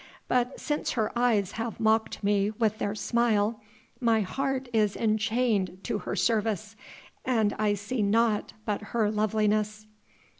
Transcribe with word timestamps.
but 0.27 0.59
since 0.59 0.93
her 0.93 1.11
eyes 1.15 1.51
have 1.51 1.79
mocked 1.79 2.23
me 2.23 2.49
with 2.49 2.79
their 2.79 2.95
smile, 2.95 3.61
my 3.99 4.21
heart 4.21 4.67
is 4.73 4.95
enchained 4.95 5.77
to 5.83 5.99
her 5.99 6.15
service 6.15 6.75
and 7.23 7.53
I 7.59 7.75
see 7.75 8.01
naught 8.01 8.53
but 8.65 8.81
her 8.81 9.11
loveliness." 9.11 9.85